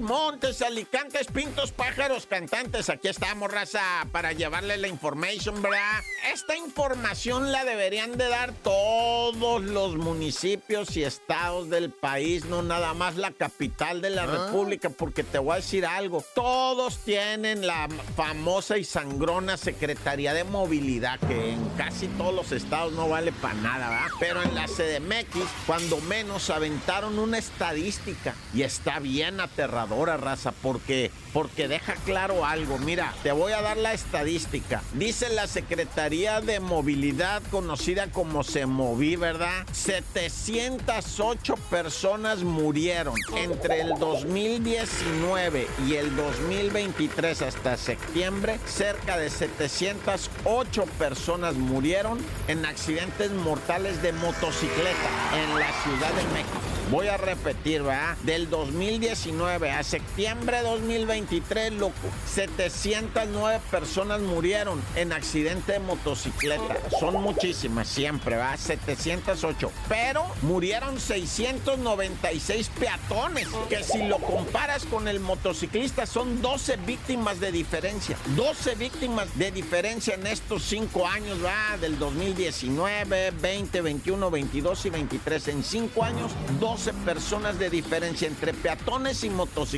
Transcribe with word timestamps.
montes, 0.00 0.62
alicantes, 0.62 1.26
pintos, 1.28 1.72
pájaros, 1.72 2.26
cantantes. 2.26 2.88
Aquí 2.90 3.08
estamos, 3.08 3.50
raza, 3.50 3.80
para 4.12 4.32
llevarle 4.32 4.76
la 4.76 4.88
información, 4.88 5.60
¿verdad? 5.62 6.00
Esta 6.32 6.56
información 6.56 7.52
la 7.52 7.64
deberían 7.64 8.16
de 8.16 8.28
dar 8.28 8.52
todos 8.52 9.62
los 9.62 9.96
municipios 9.96 10.96
y 10.96 11.04
estados 11.04 11.70
del 11.70 11.90
país, 11.90 12.44
no 12.44 12.62
nada 12.62 12.94
más 12.94 13.16
la 13.16 13.30
capital 13.32 14.00
de 14.00 14.10
la 14.10 14.22
Ah. 14.24 14.26
República, 14.46 14.90
porque 14.90 15.24
te 15.24 15.38
voy 15.38 15.52
a 15.52 15.56
decir 15.56 15.84
algo. 15.86 16.24
Todos 16.34 16.98
tienen 16.98 17.66
la 17.66 17.88
famosa 18.16 18.76
y 18.78 18.84
sangrona 18.84 19.56
Secretaría 19.56 20.34
de 20.34 20.44
Movilidad, 20.44 21.18
que 21.20 21.52
en 21.52 21.68
casi 21.70 22.06
todos 22.08 22.34
los 22.34 22.52
estados 22.52 22.92
no 22.92 23.08
vale 23.08 23.32
para 23.32 23.54
nada, 23.54 23.88
¿verdad? 23.90 24.08
Pero 24.20 24.42
en 24.42 24.54
la 24.54 24.66
CDMX, 24.66 25.36
cuando 25.66 25.98
menos 26.02 26.50
aventaron 26.50 27.18
una 27.18 27.38
estadística 27.38 28.34
y 28.54 28.62
está 28.62 28.98
bien 28.98 29.40
aterradora, 29.90 30.16
raza, 30.16 30.52
porque 30.62 31.10
porque 31.32 31.68
deja 31.68 31.94
claro 32.04 32.44
algo. 32.44 32.78
Mira, 32.78 33.14
te 33.22 33.32
voy 33.32 33.52
a 33.52 33.62
dar 33.62 33.76
la 33.76 33.92
estadística. 33.92 34.82
Dice 34.94 35.28
la 35.30 35.46
Secretaría 35.46 36.40
de 36.40 36.60
Movilidad, 36.60 37.42
conocida 37.50 38.10
como 38.10 38.42
SEMOVI, 38.42 39.16
¿verdad? 39.16 39.66
708 39.72 41.54
personas 41.70 42.42
murieron 42.42 43.14
entre 43.36 43.80
el 43.80 43.98
2019 43.98 45.68
y 45.86 45.94
el 45.94 46.14
2023 46.16 47.42
hasta 47.42 47.76
septiembre. 47.76 48.58
Cerca 48.66 49.18
de 49.18 49.30
708 49.30 50.84
personas 50.98 51.54
murieron 51.54 52.18
en 52.48 52.64
accidentes 52.64 53.30
mortales 53.30 54.02
de 54.02 54.12
motocicleta 54.12 55.10
en 55.34 55.58
la 55.58 55.72
Ciudad 55.82 56.12
de 56.14 56.24
México. 56.34 56.58
Voy 56.90 57.06
a 57.06 57.16
repetir, 57.16 57.82
¿verdad? 57.84 58.16
Del 58.24 58.50
2019 58.50 59.70
a 59.70 59.79
septiembre 59.82 60.58
de 60.58 60.62
2023, 60.64 61.72
loco, 61.74 61.94
709 62.26 63.60
personas 63.70 64.20
murieron 64.20 64.80
en 64.96 65.12
accidente 65.12 65.72
de 65.72 65.78
motocicleta. 65.80 66.76
Son 66.98 67.20
muchísimas 67.22 67.88
siempre, 67.88 68.36
¿verdad? 68.36 68.58
708. 68.58 69.70
Pero 69.88 70.26
murieron 70.42 71.00
696 71.00 72.70
peatones, 72.78 73.48
que 73.68 73.82
si 73.82 74.02
lo 74.04 74.18
comparas 74.18 74.84
con 74.84 75.08
el 75.08 75.20
motociclista 75.20 76.06
son 76.06 76.42
12 76.42 76.76
víctimas 76.78 77.40
de 77.40 77.52
diferencia. 77.52 78.16
12 78.36 78.74
víctimas 78.74 79.36
de 79.38 79.50
diferencia 79.50 80.14
en 80.14 80.26
estos 80.26 80.62
5 80.64 81.06
años, 81.06 81.40
¿verdad? 81.40 81.78
Del 81.80 81.98
2019, 81.98 83.32
20, 83.32 83.80
21, 83.80 84.30
22 84.30 84.86
y 84.86 84.90
23. 84.90 85.48
En 85.48 85.64
5 85.64 86.04
años, 86.04 86.32
12 86.58 86.92
personas 86.92 87.58
de 87.58 87.70
diferencia 87.70 88.28
entre 88.28 88.52
peatones 88.52 89.24
y 89.24 89.30
motociclistas. 89.30 89.69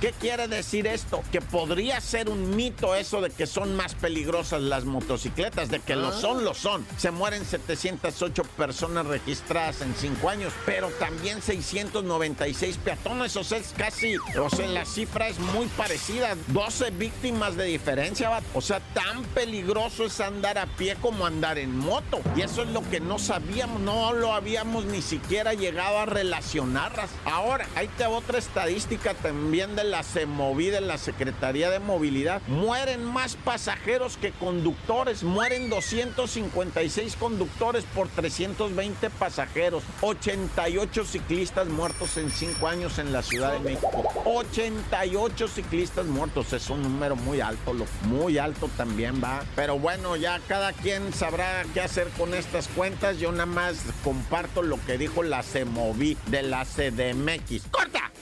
¿Qué 0.00 0.12
quiere 0.20 0.46
decir 0.46 0.86
esto? 0.86 1.22
Que 1.32 1.40
podría 1.40 2.00
ser 2.02 2.28
un 2.28 2.54
mito 2.54 2.94
eso 2.94 3.22
de 3.22 3.30
que 3.30 3.46
son 3.46 3.74
más 3.76 3.94
peligrosas 3.94 4.60
las 4.60 4.84
motocicletas, 4.84 5.70
de 5.70 5.80
que 5.80 5.96
lo 5.96 6.12
son, 6.12 6.44
lo 6.44 6.52
son. 6.52 6.84
Se 6.98 7.10
mueren 7.10 7.44
708 7.46 8.42
personas 8.56 9.06
registradas 9.06 9.80
en 9.80 9.94
5 9.94 10.28
años, 10.28 10.52
pero 10.66 10.88
también 10.98 11.40
696 11.40 12.76
peatones, 12.78 13.34
o 13.36 13.44
sea, 13.44 13.58
es 13.58 13.72
casi, 13.74 14.16
o 14.16 14.50
sea, 14.50 14.66
la 14.66 14.84
cifra 14.84 15.28
es 15.28 15.38
muy 15.38 15.66
parecida. 15.68 16.36
12 16.48 16.90
víctimas 16.90 17.56
de 17.56 17.64
diferencia, 17.64 18.28
va. 18.28 18.42
o 18.52 18.60
sea, 18.60 18.80
tan 18.92 19.22
peligroso 19.24 20.04
es 20.04 20.20
andar 20.20 20.58
a 20.58 20.66
pie 20.66 20.96
como 21.00 21.24
andar 21.24 21.58
en 21.58 21.78
moto. 21.78 22.20
Y 22.36 22.42
eso 22.42 22.62
es 22.62 22.68
lo 22.68 22.88
que 22.90 23.00
no 23.00 23.18
sabíamos, 23.18 23.80
no 23.80 24.12
lo 24.12 24.34
habíamos 24.34 24.84
ni 24.84 25.00
siquiera 25.00 25.54
llegado 25.54 26.00
a 26.00 26.06
relacionar. 26.06 26.92
Ahora, 27.24 27.66
ahí 27.76 27.88
te 27.96 28.04
va 28.04 28.10
otra 28.10 28.38
estadística 28.38 29.11
también 29.14 29.76
de 29.76 29.84
la 29.84 30.02
CEMOVI, 30.02 30.70
de 30.70 30.80
la 30.80 30.98
Secretaría 30.98 31.70
de 31.70 31.78
Movilidad. 31.78 32.42
Mueren 32.48 33.04
más 33.04 33.36
pasajeros 33.36 34.16
que 34.16 34.32
conductores. 34.32 35.22
Mueren 35.22 35.68
256 35.70 37.16
conductores 37.16 37.84
por 37.94 38.08
320 38.08 39.10
pasajeros. 39.10 39.82
88 40.00 41.04
ciclistas 41.04 41.68
muertos 41.68 42.16
en 42.16 42.30
5 42.30 42.68
años 42.68 42.98
en 42.98 43.12
la 43.12 43.22
Ciudad 43.22 43.52
de 43.52 43.60
México. 43.60 44.04
88 44.24 45.48
ciclistas 45.48 46.06
muertos. 46.06 46.52
Es 46.52 46.70
un 46.70 46.82
número 46.82 47.16
muy 47.16 47.40
alto, 47.40 47.74
muy 48.04 48.38
alto 48.38 48.68
también 48.76 49.22
va. 49.22 49.42
Pero 49.56 49.78
bueno, 49.78 50.16
ya 50.16 50.40
cada 50.48 50.72
quien 50.72 51.12
sabrá 51.12 51.64
qué 51.74 51.80
hacer 51.80 52.08
con 52.18 52.34
estas 52.34 52.68
cuentas. 52.68 53.18
Yo 53.18 53.32
nada 53.32 53.46
más 53.46 53.76
comparto 54.04 54.62
lo 54.62 54.78
que 54.84 54.98
dijo 54.98 55.22
la 55.22 55.42
CEMOVI 55.42 56.16
de 56.26 56.42
la 56.42 56.64
CDMX. 56.64 57.68
¡Corta! 57.70 58.12